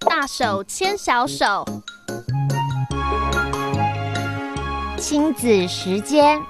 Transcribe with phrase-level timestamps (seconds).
[0.00, 1.64] 大手牵小手，
[4.98, 6.40] 亲子时间。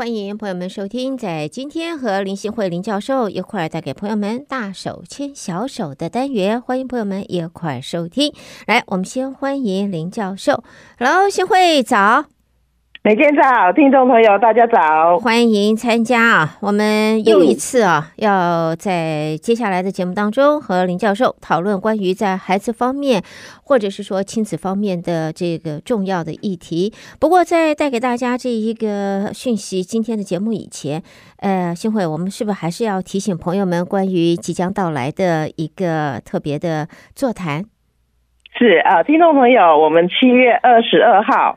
[0.00, 8.32] 欢迎朋友们收听，在今天和林信慧林教授一块儿带给朋友们大手牵小手的单元，欢迎朋友们一块儿收听。
[8.66, 10.64] 来，我们先欢迎林教授。
[10.98, 12.24] Hello，信慧早。
[13.02, 16.58] 美娟早，听众朋友大家早，欢迎参加啊！
[16.60, 23.22] 我们又一次啊，要在接下来的节目当中和林教授讨论关于在孩子方面，
[23.64, 26.92] 或者是说亲子方面的这个重要的议题。
[27.18, 31.02] 不过，在带给大家这一个讯息，今天的节目以前，
[31.38, 37.64] 呃，新会，我们是不是还是要提醒朋友们关于即将到来的一个特别的座谈？
[38.58, 41.56] 是啊，听众朋友，我们七月二十二号。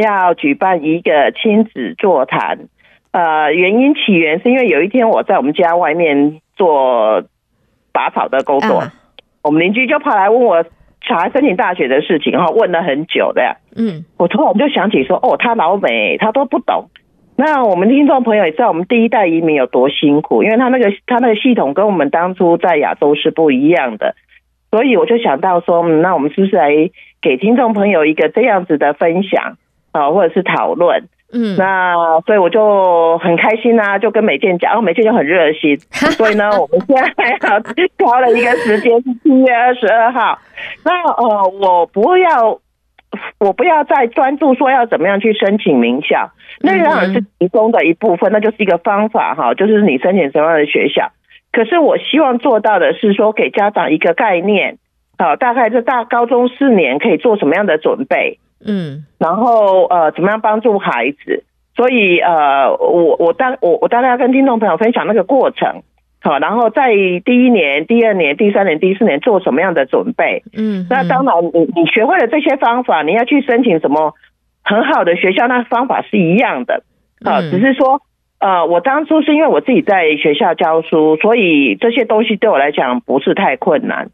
[0.00, 2.68] 要举办一个亲子座谈，
[3.12, 7.24] 呃，原因起源是因为有一天我在我们家外面做
[7.92, 8.90] 拔草的工作，uh.
[9.42, 10.64] 我们邻居就跑来问我
[11.06, 16.90] 小孩申请大学的事情，哈，问了很久的，嗯，我突然就想起说，哦，他老美，他都不懂。
[17.36, 24.14] 那我们听众朋友也知道，我们第一代移民有多辛苦，因为他那个他那个系统跟我们当初在亚洲是不一样的，
[24.70, 26.70] 所以我就想到说，嗯，那我们是不是来
[27.22, 29.56] 给听众朋友一个这样子的分享？
[29.92, 31.02] 啊，或者是讨论，
[31.32, 35.76] 嗯，那所以我就很开心啊，就跟美健讲，然后美健就很热心，
[36.16, 40.38] 所以呢，我们现在还要挑了一个时间是七月二十二号。
[40.84, 42.58] 那呃，我不要，
[43.38, 51.10] 我不要再专注说要怎么样去申请名校，那当然是其中的一部分，那就是一个方法哈，就是你申请什么样的学校。
[51.52, 54.78] 可是我希望做到的是说，给家长一个概念，
[55.18, 58.38] 好，大概这大高中四年可以做什么样的准备。
[58.64, 61.44] 嗯，然后呃，怎么样帮助孩子？
[61.76, 65.82] 所以呃，我我当我我大概要跟听众朋友分享那个过程，
[66.20, 66.92] 好，然后在
[67.24, 70.42] 第一年、第二年、第三年、第四年做什么样的准备？
[70.52, 74.14] 嗯，那当然，你你学会了这些方法，你要去申请什么
[74.62, 76.82] 很好的学校，那方法是一样的，
[77.24, 78.02] 啊，只是说
[78.40, 84.08] 呃，我当初是因为我自己在学校教书，所以这些东西对我来讲不是太困难。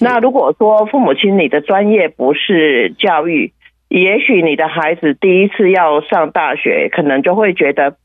[0.00, 3.52] 那如果说父母亲你的专业不是教育，
[3.92, 7.96] 也许你的孩子第一次要上大学，可能就会觉得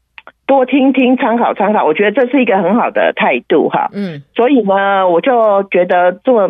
[0.45, 1.85] 多听听、参考参考。
[1.85, 3.89] 我觉得这是一个很好的态度哈。
[3.93, 6.49] 嗯，所以呢，我就觉得做，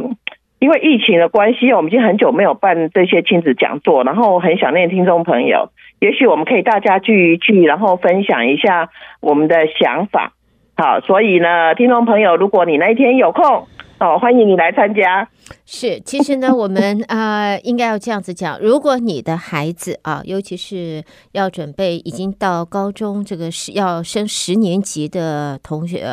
[0.58, 5.70] 因为疫情的关系，我们已经很久没有办这些亲子讲座，然后很想念听众朋友。
[6.00, 8.90] 也许我们可以大家聚一聚，然后分享一下
[9.22, 10.34] 我们的想法。
[10.76, 13.68] 好，所以呢，听众朋友，如果你那一天有空。
[14.00, 15.28] 哦，欢迎你来参加。
[15.66, 26.06] 是，其实呢，我们啊、呃， 应该要这样子讲：如果你的孩子啊，尤其是要准备已经到高中这个是要升十年级的同学。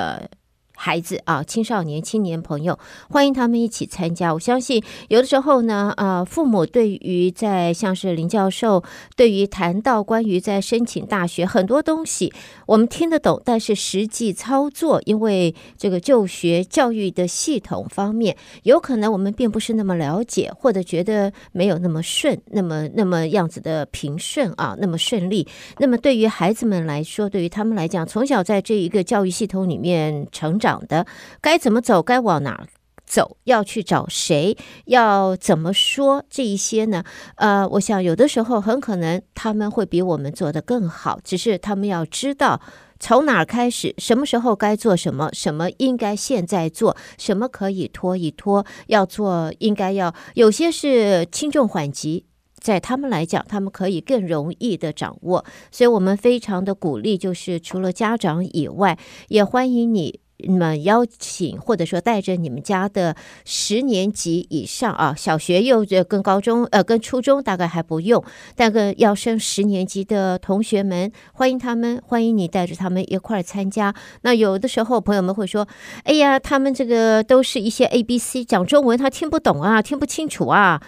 [0.77, 4.35] 孩子啊，青少年、青年朋友，欢迎他们一起参加。
[4.35, 8.83] 我相信有的时候呢，呃，父母对于在像是林教授，
[9.17, 12.33] 对于谈到关于在申请大学很多东西，
[12.67, 25.47] 我们听得懂，但是实际操作，因为这个就学教育的系统方面，有可能我们并不是那么了解，或者觉得没有那么顺，那么那么样子的平顺啊，那么顺利。
[25.79, 30.74] 那么对于孩子们来说，对于他们来讲，从小在这一个教育系统里面成长。
[30.81, 31.07] 的
[31.41, 32.67] 该怎么走，该往哪儿
[33.07, 37.05] 走，要去找谁，要怎么说这一些呢？
[37.37, 42.61] 呃，我想有的时候很可能他们会比我们做得更好，只是他们要知道
[42.99, 52.25] 从哪儿开始，什么时候该做什么，什么应该现在做，什么可以拖一拖，要做应该要有些是轻重缓急，
[52.59, 58.99] 在他们来讲，他们可以更容易的掌握，所以我们非常的鼓励，就是除了家长以外，
[59.29, 60.24] 也欢迎你。
[60.37, 63.15] 那么邀请或者说带着你们家的
[63.45, 68.23] 十年级以上啊，小学又跟高中呃跟初中大概还不用，
[68.57, 73.95] 但个要升十年级的同学们，欢迎他们，欢迎你带着他们一块儿参加。
[74.23, 75.67] 那有的时候朋友们会说，
[76.03, 80.83] 哎呀，他们这个都是一些 A B C 讲中文，他听不懂啊，听不清楚啊，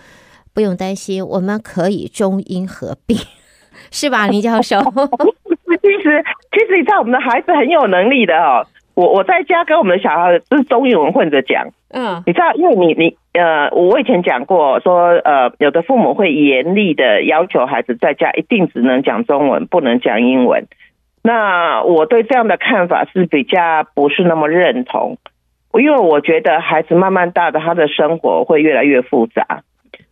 [0.52, 3.16] 不用担心，我们可以中英合并，
[3.93, 4.81] 是吧，林教授？
[5.87, 8.66] 其实其实你知道我们的孩子很有能力的哦。
[8.96, 20.64] 我我在家跟我们的小孩都是中英文混着讲，嗯，你知道，因为你你呃，我以前讲过说，呃，有的父母会严厉的要求孩子在家一定只能讲中文，不能讲英文。
[21.22, 25.19] 那我对这样的看法是比较不是那么认同，
[25.75, 29.62] 因为我觉得孩子慢慢大的，他的生活会越来越复杂。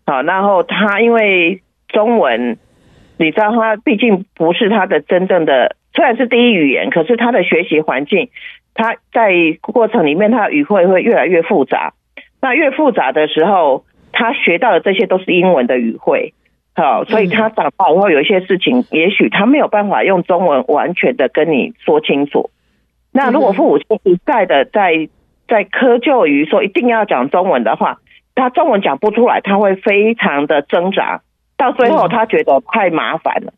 [0.04, 2.58] 好，然后他因为中文，
[3.16, 8.28] 你知道他毕竟不是他的真正的，虽然是第一语言，可是他的学习环境，
[8.74, 11.94] 他在过程里面他的语汇会越来越复杂。
[12.40, 16.34] 那越复杂的时候，他学到的这些都是英文的语汇。
[16.76, 22.50] 好，所以他长大以后有一些事情，也许他没有办法用中文完全的跟你说清楚。
[23.12, 25.08] 那如果父母亲一再的在
[25.46, 27.98] 在苛求于说一定要讲中文的话，
[28.34, 31.22] 他中文讲不出来，他会非常的挣扎，
[31.56, 33.52] 到最后他觉得太麻烦了。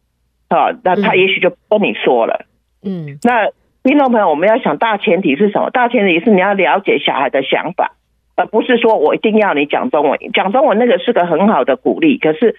[0.50, 2.44] 好，那他也许就不跟你说了。
[2.84, 3.48] 嗯，那
[3.87, 5.71] 听众朋友，我们要想大前提是什么？
[5.71, 7.93] 大前提是你要了解小孩的想法，
[8.35, 10.19] 而不是说我一定要你讲中文。
[10.35, 12.56] 讲中文那个是个很好的鼓励，可是。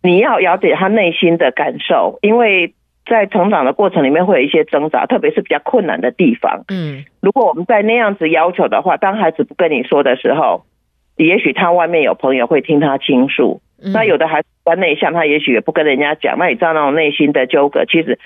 [0.00, 2.72] 你要了解他内心的感受，因为
[3.04, 6.62] 在成长的过程里面会有一些挣扎，特别是比较困难的地方。
[6.68, 10.62] 嗯，如果我们在那样子要求的话，当孩子不跟你说的时候，
[11.16, 13.60] 也许他外面有朋友会听他倾诉。
[13.92, 16.38] 那有的孩子比较内向，他也许也不跟人家讲。
[16.38, 18.20] 那你知道那种内心的纠葛，其实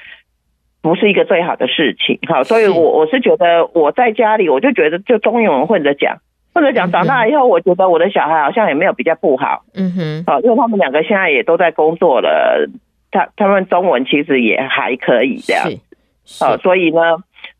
[0.82, 2.18] 不是一个最好的事情。
[2.28, 6.18] 好，所以我我是觉得我在家里，我就觉得就中英文混着讲。
[6.54, 9.62] 或者讲长大以后，我觉得我的小孩好像也没有比较不好。
[9.74, 12.68] 嗯哼，好，因为他们两个现在也都在工作了，
[13.10, 15.64] 他他们中文其实也还可以这样。
[16.38, 17.00] 好，所以呢。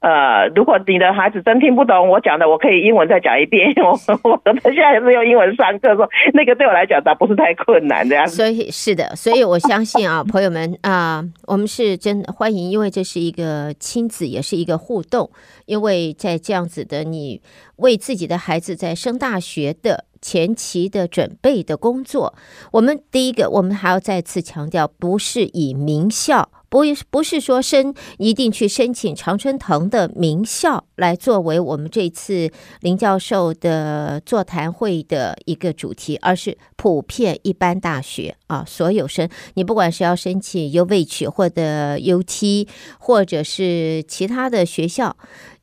[0.03, 3.73] 呃，如果你的孩子真听不懂我讲的，我可以英文再讲一遍。
[3.77, 3.91] 我
[4.25, 8.27] 我们现在是用英文上课，说那个对我来讲倒不是太困难这样。
[8.27, 15.31] 所以是的，所以我相信啊， 朋友们啊、我们是真欢迎，因为这是一个亲子，也是一个互动。
[15.67, 17.41] 因为在这样子的，你
[17.77, 22.35] 为自己的孩子在升大学的前期的准备的工作，
[22.73, 26.49] 我们第一个，我们还要再次强调，不是以名校。
[26.73, 26.81] 不
[27.11, 42.67] 不是说申一定去申请常春藤的名校来作为我们这次林教授的座谈会的一个主题，而是普遍一般大学啊，所有生，你不管是要申请 UH 或者 UT
[42.99, 45.15] 或者是其他的学校，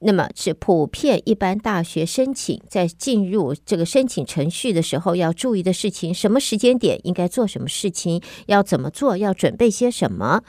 [0.02, 10.44] 那么是普遍一般大学申请，在进入这个申请程序的时候要注意的事情，什么时间点应该做什么事情，要怎么做，要准备些什么。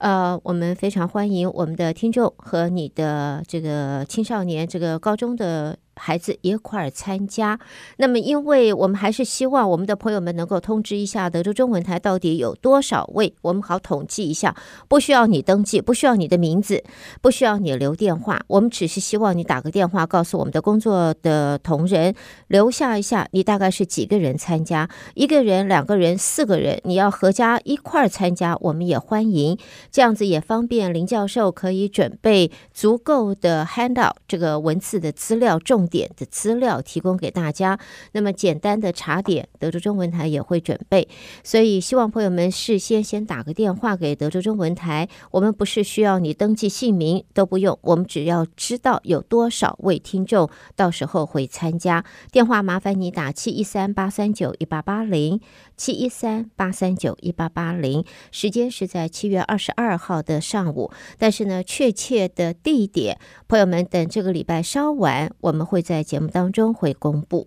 [0.00, 5.78] 呃，我们非常欢迎我们的听众和你的这个青少年，这个高中的。
[6.00, 7.60] 孩子一块儿参加，
[7.98, 14.56] 那么因为我们还是希望我们的朋友们能够通知一下德州中文台到底有多少位，我们好统计一下。
[14.88, 16.82] 不需要你登记，不需要你的名字，
[17.20, 22.14] 不需要你留电话，我们只是希望你打个电话告诉我们的工作的同仁，
[22.48, 29.58] 留下一下你大概是几个人参加，一个人、两个人、四个人，你要合家一块儿参加，我们也欢迎。
[29.90, 37.78] 这样子也方便林教授可以准备足够的 handout 这个文字的资料重点的资料提供给大家，
[38.12, 41.08] 那么简单的茶点，德州中文台也会准备，
[41.42, 55.40] 所以希望朋友们事先先打个电话给德州中文台，我们不是需要你登记姓名都不用，我们只要知道有多少位听众到时候会参加，电话麻烦你打七一三八三九一八八零
[55.76, 65.79] 七一三八三九一八八零，时间是在七月二十二号的上午，但是呢，确切的地点，朋友们等这个礼拜稍晚我们会。
[65.82, 67.46] 在节目当中会公布。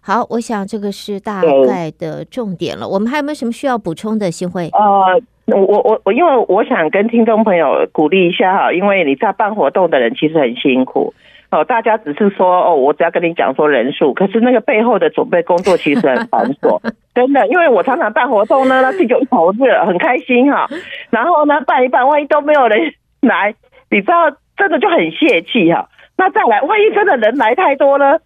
[0.00, 2.86] 好，我想这个是大概的重点了。
[2.86, 4.30] 我们还有没有什么需要补充的？
[4.30, 4.68] 新会？
[4.72, 11.14] 呃，我我我，因为我想跟听众朋友鼓励一下哈，因为你在办活动的人其实很辛苦
[11.50, 11.64] 哦。
[11.64, 16.78] 大家只是说哦，我只要跟你讲说人数，可是那个背后的准备工作其实很繁琐，
[17.14, 17.48] 真的。
[17.48, 20.68] 因为我常常办活动呢，那自己就一头热，很开心哈。
[21.08, 22.92] 然后呢，办一办，万一都没有人
[23.22, 23.54] 来，
[23.90, 25.88] 你知道，真的就很泄气哈。
[26.16, 28.20] 那再来，万一真的人来太多了，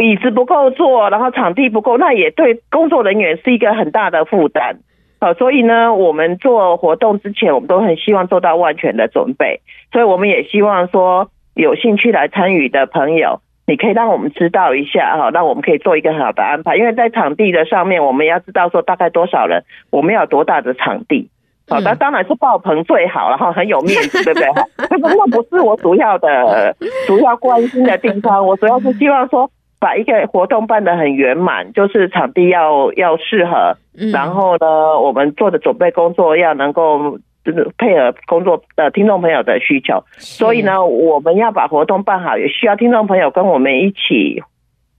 [0.00, 4.76] 椅子不够坐，然后场地不够，那也对工作人员是一个很大的负担。
[5.20, 9.60] 好，所以呢，我们做活动之前，我们都很希望做到万全的准备。
[9.92, 16.76] 所以我们也希望说，有兴趣来参与的朋友，你可以让我们知道一下哈，那我们可以做一个很好的安排。
[16.76, 21.28] 因为在场地的上面，我们要知道说大概多少人，我们要有多大的场地。
[21.70, 24.48] 好，那当然是爆棚最好，了哈很有面子，对不对？
[25.00, 26.74] 那那不是我主要的、
[27.06, 28.44] 主要关心的地方。
[28.44, 29.48] 我主要是希望说，
[29.78, 33.76] 把一个活动办得很圆满，就是场地要要适合，
[34.12, 40.02] 然后呢，我们做的准备工作要能够就是配合工作的听众朋友的需求。
[40.18, 44.42] 所以呢，我们要把活动办好，也需要听众朋友跟我们一起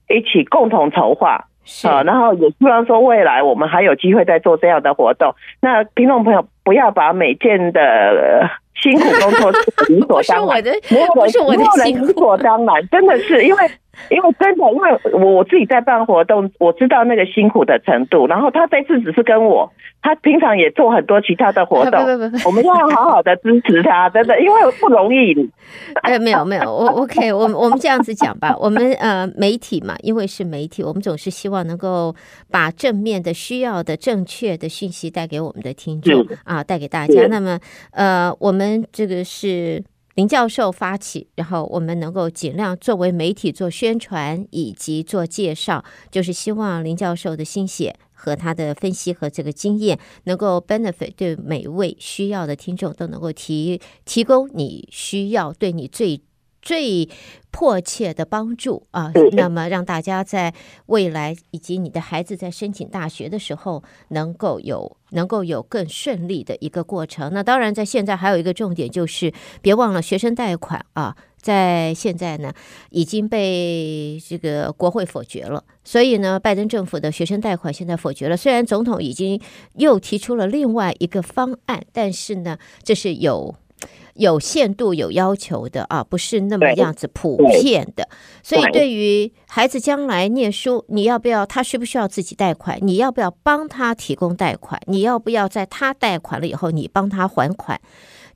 [0.08, 1.46] 一起共同筹划。
[1.64, 5.34] 是啊，然后也希望说未来我们还有机会再做这样的活动。
[5.60, 9.50] 那听众朋友不要把每件的辛苦工作
[9.88, 13.70] 理所当然，没有人，没有人理所当然，真的是因为
[14.10, 18.26] 因为真的，因为我我自己在办活动，我知道那个辛苦的程度。
[18.26, 19.70] 然后他这次只是跟我，
[20.00, 22.00] 他平常也做很多其他的活动，
[22.46, 25.34] 我们要好好的支持他，真的，因为不容易。
[26.02, 32.14] 哎， 没有没有，我 OK，我我们这样子讲吧，我们呃媒体嘛，因为是媒体，我们总是希望能够
[32.50, 37.26] 把正面的、需要的、正确的讯息带给我们的听众啊，带给大家。
[37.28, 37.58] 那么
[37.92, 39.82] 呃，我们这个是。
[40.14, 56.20] 林教授发起，然后我们能够尽量作为媒体做宣传以及做介绍，就是希望林教授的心血和他的分析和这个经验，能够 benefit 对每位需要的听众都能够提提供你需要对你最
[56.62, 57.08] 最
[57.50, 60.54] 迫切的帮助啊，那么让大家在
[60.86, 67.30] 未来以及你的孩子在申请大学的时候，能够有能够有更顺利的一个过程。
[67.34, 72.54] 那当然，在现在还有一个重点就是，别忘了学生贷款啊，在现在呢
[72.90, 78.36] 已经被这个国会否决了，所以呢，拜登政府的学生贷款现在否决了。
[78.36, 79.38] 虽然总统已经
[79.74, 83.56] 又提出了另外一个方案，但是呢，这是有。
[84.14, 88.08] 有限度、有要求的啊，不是那么样子普遍的。
[88.42, 91.46] 所以，对于孩子将来念书，你要不要？
[91.46, 92.78] 他需不需要自己贷款？
[92.82, 94.80] 你要不要帮他提供贷款？
[94.86, 97.80] 你要不要在他贷款了以后，你帮他还款？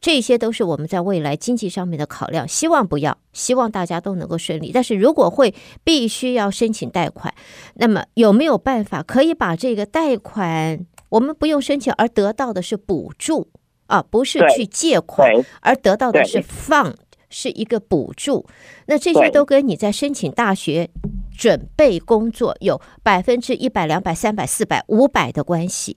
[0.01, 2.47] 这些都是我们在未来经济上面的考量。
[2.47, 4.71] 希望不要，希望大家都能够顺利。
[4.73, 7.35] 但是如果会必须要申请贷款，
[7.75, 13.49] 那么有没有办法可以把这个贷款我们不用申请而得到的是补助？
[13.87, 16.95] 啊，不是去借款，而得到的是 fund，
[17.31, 18.47] 是一个补助。
[18.87, 20.91] 那这些都跟你在申请大学
[21.37, 25.97] 准备工作有百分之一百、两百、三百、四百、五百的关系。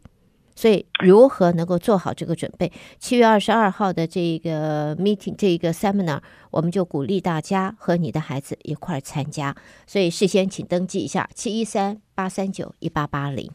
[0.56, 2.70] 所以，如何能够做好这个准备？
[3.00, 6.20] 七月二十二号的这个 meeting，这个 seminar，
[6.52, 9.56] 我们就鼓励大家和你的孩子一块儿参加。
[9.88, 13.50] 所以，事先请登记一下：七一三八三九一八八零。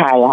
[0.00, 0.28] 太好了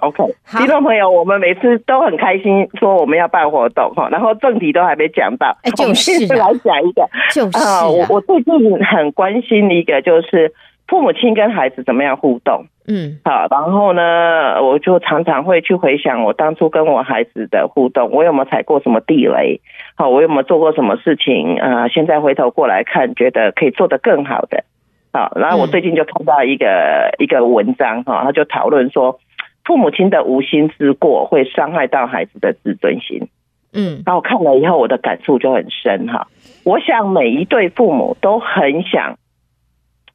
[0.00, 0.24] 好，OK，
[0.56, 10.52] 听众朋友，我们每次都很开心，说我们要办活动哈，然后正题都还没讲到，哎， 就是来讲一个，就是啊，我我最近很关心一个，就是
[10.88, 19.60] 父母亲跟孩子怎么样互动，嗯，好，然后呢，我就常常会去回想我当初跟我孩子的互动，我有没有踩过什么地雷，
[19.96, 21.88] 好，我有没有做过什么事情啊？
[21.88, 24.64] 现在回头过来看，觉得可以做得更好的。
[25.12, 29.18] 好，然后我最近就看到一个、嗯、一个文章哈，他就讨论说，
[29.64, 33.28] 父母亲的无心之过会伤害到孩子的自尊心。
[33.72, 36.28] 嗯，然后我看了以后，我的感触就很深哈。
[36.64, 39.16] 我想每一对父母都很想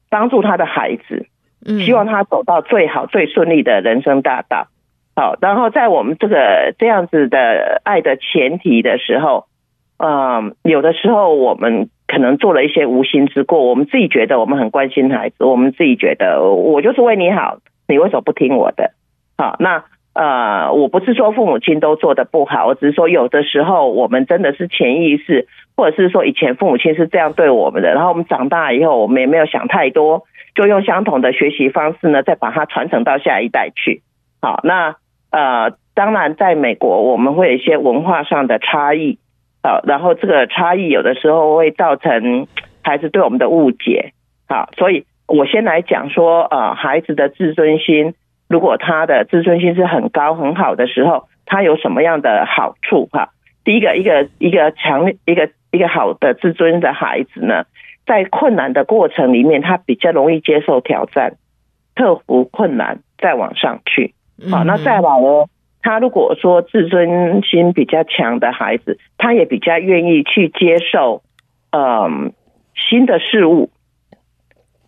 [0.08, 1.26] 帮助他的孩子，
[1.84, 4.68] 希望他走到最好、最顺利的人生大道。
[5.14, 9.44] 好，然后在我们这个这样子的爱的前提的时候，
[9.98, 11.90] 嗯，有的时候我们。
[12.06, 17.58] 可能做了一些无心之过，我们自己觉得我们很关心孩子，我们自己觉得我就是为你好，
[17.88, 18.92] 你为什么不听我的？
[19.36, 19.84] 好，那
[20.14, 25.46] 呃，我不是说父母亲都做得不好，我只是说有的时候我们真的是潜意识，
[25.76, 30.22] 或者是说以前父母亲是这样对我们的，然后我们长大以后，我们也没有想太多，
[30.54, 34.00] 就用相同的学习方式呢，再把它传承到下一代去。
[34.40, 34.96] 好，那
[35.30, 39.18] 呃，当然在美国我们会有一些文化上的差异。
[39.66, 42.46] 好，然后这个差异有的时候会造成
[42.82, 44.12] 孩子对我们的误解。
[44.48, 48.14] 好，所以我先来讲说，呃，孩子的自尊心，
[48.48, 53.08] 如果他的自尊心是很高很好的时候，他有什么样的好处？
[53.10, 53.30] 哈，
[53.64, 57.64] 第一个，一个一个强一个一个好的自尊的孩子呢，
[58.06, 61.32] 在困难的过程里面，他比较容易接受挑战，
[61.96, 64.14] 克服困难，再往上去。
[64.48, 65.46] 好，那再往呢？
[65.86, 71.22] 他如果说自尊心比较强的孩子，他也比较愿意去接受，
[71.70, 72.32] 嗯，
[72.74, 73.70] 新的事物，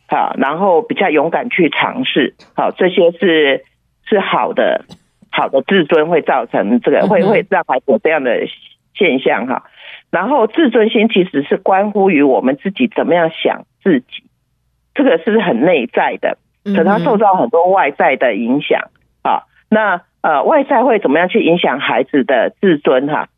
[0.09, 3.64] 好，然后比较勇敢去尝试，好，这些是
[4.09, 4.87] 是好的，
[5.31, 8.49] 好的自尊会造成这个会会让孩子有这样的
[8.93, 9.71] 现象哈。
[10.11, 14.25] 然后自尊心其实是关乎于我们自己怎么样想自己，
[14.97, 18.90] 这个是很内在的，可他受到很多外在的影响
[19.23, 20.02] 啊，那。
[20.28, 23.30] 呃，外在会怎么样去影响孩子的自尊哈？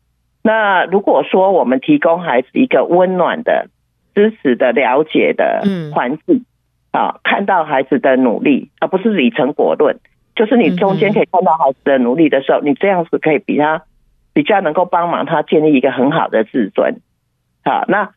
[0.43, 3.67] 那如果说我们提供孩子一个温暖的、
[4.13, 6.43] 支持的、了解的环境，
[6.91, 10.01] 啊，看到孩子的努力，而不是以成果论，
[10.35, 13.83] 就是你中间可以看到孩子的努力的时候，你这样子可以比他
[14.33, 16.99] 比较能够帮忙他建立一个很好的自尊。
[17.63, 18.09] 好，那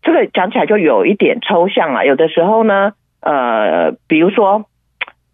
[0.00, 4.64] 这个讲起来就有一点抽象了，有的时候呢，呃，比如说。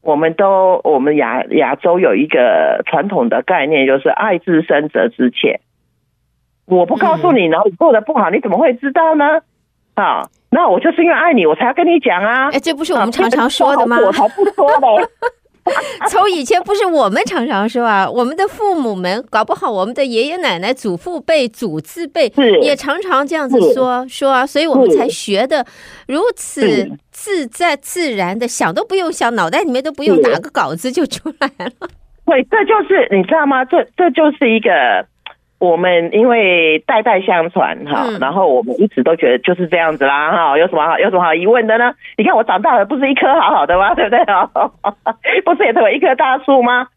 [0.09, 5.61] 我们都，我们亚亚洲有一个传统的概念，就是爱之深责之切。
[6.65, 9.41] 我不告诉你，然后你做的不好，你怎么会知道呢？
[9.97, 12.49] 啊，那我就是因为爱你，我才要跟你讲啊。
[12.51, 13.99] 哎，这不是我们常常说的吗？
[14.01, 14.87] 我才不说呢。
[16.09, 22.33] 从以前不是我们常常说啊，我们的父母们搞不好，我们的爷爷奶奶、祖父辈、祖字辈
[22.63, 25.65] 也常常这样子说说啊，所以我们才学的
[26.07, 31.89] 如此自在自然的，想都不用想，脑袋里面都不用打个稿子就出来了。
[32.27, 33.65] 对，这就是你知道吗？
[33.65, 34.71] 这这就是一个。
[35.59, 41.95] 我们因为代代相传哈，嗯、然后我们一直都觉得就是这样子啦哈，有什么好有什么好疑问的呢？
[42.17, 43.95] 你看我长大了，不是一棵好好的吗？
[43.97, 44.21] 对不对？
[45.45, 46.89] 不是也成为一棵大树吗？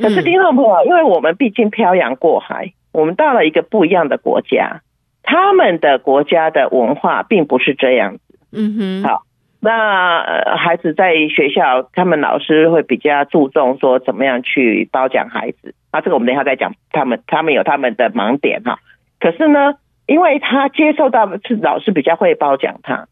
[0.00, 4.82] 可是听众朋友，因为我们毕竟漂洋过海，我们到了一个不一样的国家，
[5.22, 8.38] 他们的国家的文化并不是这样子。
[8.52, 9.22] 嗯哼，好。
[9.60, 10.22] 那
[10.56, 15.74] 孩子在学校，他们老师会比较注重说怎么样去褒奖孩子。
[15.92, 18.78] 那这个我们等一下再讲，他们他们有他们的盲点哈。
[19.18, 19.74] 可是呢，
[20.06, 23.06] 因为他接受到是老师比较会褒奖他，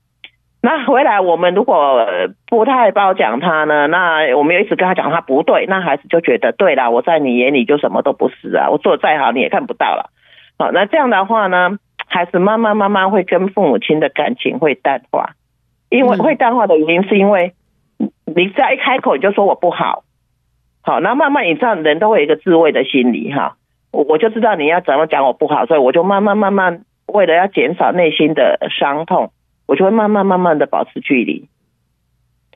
[0.62, 2.06] 那回来我们如果
[2.46, 10.10] 不太褒奖他呢，那我们又一直跟他讲他不对，那孩子就觉得对啦，我在你眼里就什么都不是啊，我做的再好你也看不到了。
[10.58, 15.30] 好，那这样的话呢，孩子慢慢慢慢会跟父母亲的感情会淡化。
[15.94, 17.52] 因为会淡化的原因，是因为
[17.98, 20.02] 你只要一开口你就说我不好，
[20.82, 23.56] 好，那慢慢你知道人都会有一个自卫的心理哈，
[23.92, 29.30] 我我就知道你要怎么讲我不好，所以我就慢慢慢慢为了要减少内心的伤痛，
[29.66, 31.48] 我就会慢慢慢慢的保持距离。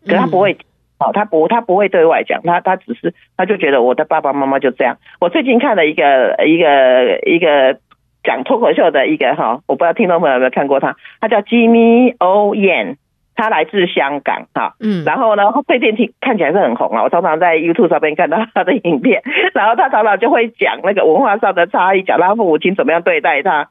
[0.05, 0.59] 可他不会，
[0.99, 4.99] 好，他不他不会对外讲，他他只是他就觉得我的爸爸妈妈就这样。
[5.21, 7.79] 我最近看了一个一个一个
[8.25, 12.97] 讲脱口秀的一个哈，我不知道听众朋友有没有看过他，他叫 Jimmy O Yang。
[13.39, 17.05] 他来自香港，哈，嗯，然后呢，最近听看起来是很红啊。
[17.05, 19.23] 我常常在 YouTube 上面看到他的影片，
[19.55, 23.69] 然后他常常就会讲那个文化上的差异，讲他父母亲怎么样对待他，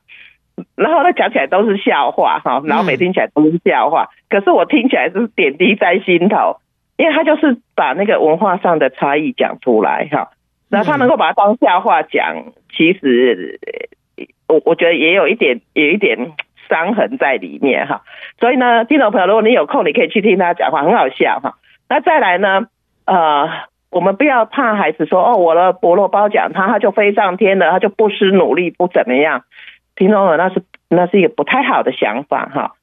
[0.78, 6.62] 然后他讲起来都是笑话，哈，然后每听起来都是笑话，可是我听起来是点滴在心头，
[6.96, 10.30] 因为他就是把那个文化上的差异讲出来，哈，
[10.70, 13.60] 然后他能够把它当笑话讲，其实
[14.48, 16.32] 我我觉得也有一点，有一点。
[16.70, 18.02] 伤痕在里面哈，
[18.40, 21.56] 所以呢，听众朋友，如果你有空，你可以去听他讲话，很好笑哈。
[21.90, 22.68] 那再来呢，
[23.06, 23.50] 呃，
[23.90, 29.44] 我们不要怕孩子说哦，我的伯乐包奖他，他就飞上天了，他就不思努力，不怎么样。
[29.96, 32.74] 听众朋友，那是那是一个不太好的想法哈。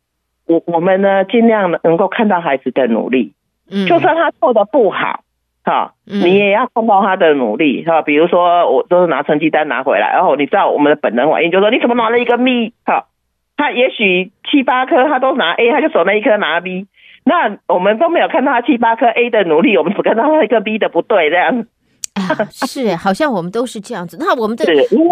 [0.47, 3.33] 我我们呢，尽量能够看到孩子的努力，
[3.71, 5.21] 嗯，就算他做的不好，
[5.65, 8.03] 哈，你也要看到他的努力哈。
[8.03, 13.07] 比如说，我都是拿成绩单拿回来，然后你知道我们的本能反应就是说，你怎么拿了一个咪哈？
[13.57, 16.87] 他也许七八颗他都拿 A，他就守那一颗拿 B。
[17.27, 21.67] 那我们都没有看到他七八颗 A 的努力，我们只看到他一个 B 的不对这样。
[22.15, 24.17] 啊，是，好像我们都是这样子。
[24.21, 24.65] 那我们的，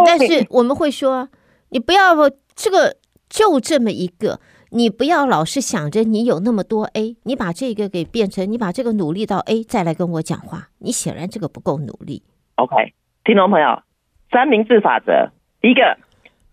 [0.05, 1.29] 但是我们会说，
[1.71, 2.15] 你不要
[2.55, 2.97] 这个
[3.31, 12.23] 就这么一个，你不要老是想着你有那么多 A，你把这个给变成，你把这个努力到 A 再来跟我讲话，你显然这个不够努力。
[12.57, 12.93] OK，
[13.25, 13.83] 听众朋友，
[14.31, 15.31] 三明治法则，
[15.63, 15.97] 一个。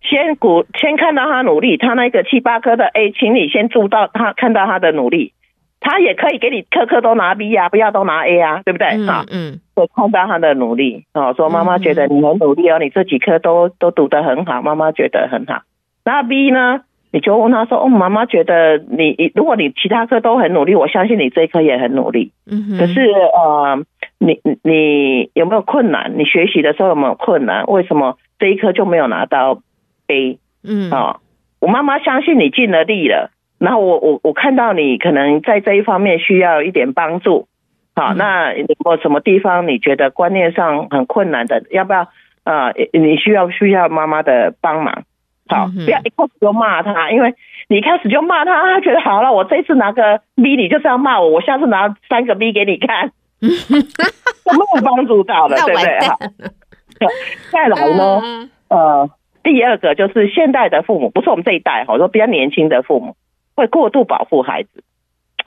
[0.02, 5.34] 先鼓，先看到他努力，他那个七八颗的 A，请你先注到他，看到他的努力，
[5.80, 8.88] 他也可以给你颗颗都拿 B 啊，不要都拿 A 啊，对不对？
[9.08, 15.62] 啊、嗯，嗯，我看到他的努力，哦，说妈妈觉得你很努力哦，你这几科都都读得很好，妈妈觉得很好。
[16.06, 16.82] 那 B 呢？
[17.12, 22.32] 你就问他说，哦，妈妈觉得你，如果你其他科都很努力，我相信你这一科也很努力。
[22.46, 22.78] 嗯哼。
[22.78, 23.84] 可是呃，
[24.20, 26.14] 你你有没有困难？
[26.20, 27.66] 你学习的时候有没有困难？
[27.66, 29.60] 为什么这一科就没有拿到
[30.63, 31.19] 嗯，哦，
[31.60, 37.48] 我妈妈相信你尽了力了，然后我我我看到你可能在这一方面需要一点帮助，
[37.95, 42.08] 好，那有没有什么地方你觉得观念上很困难的，要不要
[42.43, 42.72] 啊？
[42.93, 45.04] 你需要需要妈妈的帮忙，
[45.48, 47.34] 好，不要一开始就骂他，因为
[47.67, 56.00] 你一开始就骂他，他觉得好了，我这次拿个 B，你就是要骂我，我下次拿三个 B 给你看， 有没有帮助到的， 对不对？
[56.08, 56.19] 好，
[57.52, 59.10] 再来呢， 呃。
[59.52, 63.16] 第二个就是现代的父母，不是我们这一代，好说比较年轻的父母
[63.56, 64.84] 会过度保护孩子，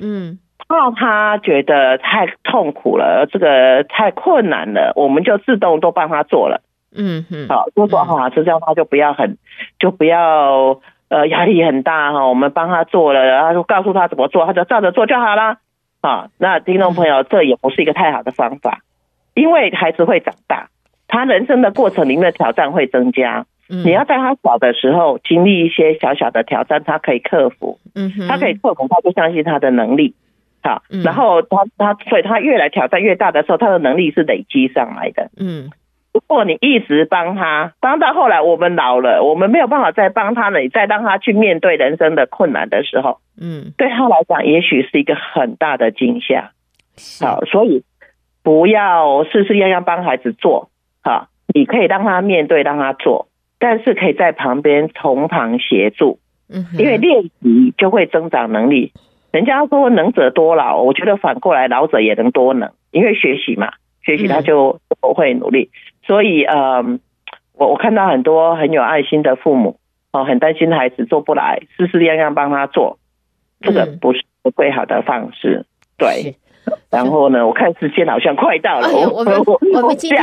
[0.03, 6.62] 嗯，怕他觉得太痛苦了，这个太困难了，我们就自动都帮他做了，
[6.93, 9.38] 嗯哼，好，就说哈，就这样他就不要很，
[9.79, 15.59] 就不要呃压力很大哈，我们帮他做了，然后就告诉他怎么做，他就照着做就好了，
[16.01, 18.81] 啊，那听众朋友，这也不是一个太好的方法，
[19.35, 20.71] 因为孩子会长大，
[21.07, 23.47] 他人生的过程里面的挑战会增加。
[23.85, 30.15] 你要在他小的时候经历一些小小的挑战，他可以克服，嗯哼，他可以克服，他就相信他的能力，
[30.63, 35.71] 好，然后他他所以他越来挑战越大的时候，他的能力是累积上来的，嗯，
[36.13, 46.51] 如果你一直帮他，帮到后来我们老了，我们没有办法再帮他了，你再让他去面对人生的困难的时候，嗯，对他来讲，也许是一个很大的惊吓。
[47.25, 47.85] 好，所以
[48.43, 50.69] 不要事事样样帮孩子做，
[51.03, 53.29] 好，你可以让他面对，让他做，
[53.62, 58.92] 但是可以在旁边从旁协助，嗯，因为练习就会增长能力。
[59.31, 65.70] 人家说能者多劳，我觉得反过来老者也能多能，因为学习嘛，学习他就会努力。
[66.05, 66.98] 所以，嗯，
[67.55, 69.79] 我我看到很多很有爱心的父母，
[70.11, 72.98] 哦，很担心孩子做不来，事事样样帮他做，
[73.61, 74.25] 这个不是
[74.57, 76.35] 最好的方式，对。
[76.90, 78.87] 然后呢，我看时间好像快到了。
[78.87, 79.40] 哎、我们
[79.75, 80.20] 我们今天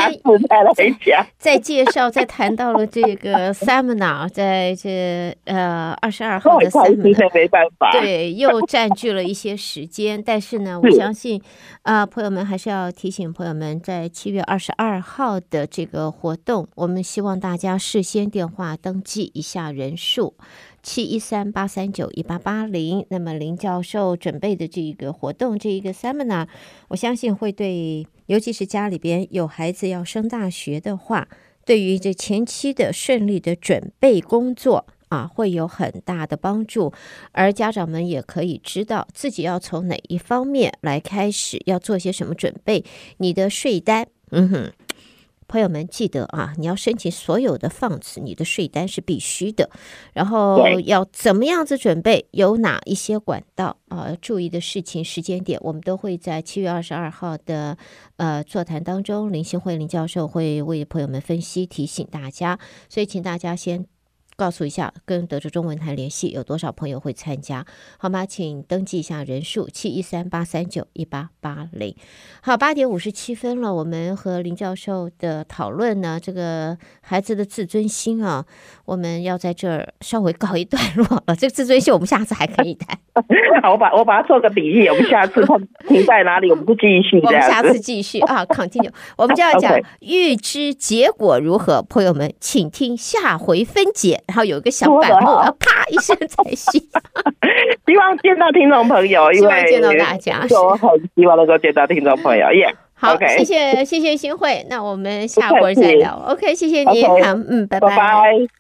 [0.78, 0.94] 在
[1.38, 10.22] 在介绍，在谈到了这个 seminar，在这呃二十二号的 seminar，没办法，对，又占据了一些时间。
[10.24, 11.42] 但是呢，我相信
[11.82, 20.36] 啊、呃，朋友们还是要提醒朋友们，在七月二十二号的这个活动，我们希望大家事先电话登记一下人数。
[20.82, 26.48] 七一三八三九一八八零，那么林教授准备的这个活动，这一个 seminar，
[26.90, 31.28] 我相信会对，尤其是家里边有孩子要升大学的话，
[31.66, 36.94] 对于这前期的顺利的准备工作啊，会有很大的帮助。
[37.32, 42.84] 而家长们也可以知道自己要从哪一方面来开始，要做些什么准备。
[43.18, 44.72] 你的税单，嗯哼。
[45.50, 49.70] 朋友们记得啊，你要申请所有的 funds，你的税单是必须的。
[50.14, 54.16] 然后要怎么样子准备，有哪一些管道啊？
[54.22, 57.78] 注意的事情、时间点，我们都会在七月二十二号的
[58.18, 62.58] 呃座谈当中，林新慧林教授会为朋友们分析、提醒大家。
[62.88, 63.99] 所以，请大家先。
[64.40, 67.66] 告诉一下，跟德州中文台联系，有多少朋友会参加？
[67.98, 68.26] 好吗？
[68.26, 71.94] 请登记一下人数，七一三八三九一八八零。
[72.42, 78.46] 好，八点五十七分了，我们和林教授的讨论呢，这个孩子的自尊心啊，
[78.86, 81.36] 我们要在这儿稍微告一段落了。
[81.38, 82.98] 这个自尊心，我们下次还可以谈。
[83.62, 87.20] 好，我把我把它做个比喻，我们下次看停在哪里，我们就继续。
[87.22, 88.90] 我们下次继续啊，continue。
[89.18, 94.24] 我们就要讲 预知结果如何，朋友们请听下回分解。
[94.30, 96.80] 然后有一个小板木，要啪一声才行。
[97.88, 102.52] 希望见到听众朋友， 希望见到大家，我很希望能够见到听众朋友。
[102.54, 103.40] 耶、yeah，好，okay.
[103.40, 106.24] 谢谢谢谢新会，那我们下回再聊。
[106.28, 107.90] OK，谢谢你，好，嗯，拜拜。
[107.90, 108.59] 拜拜。